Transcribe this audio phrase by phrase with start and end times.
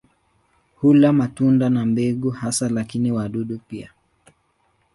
[0.75, 3.91] Hula matunda na mbegu hasa lakini wadudu pia.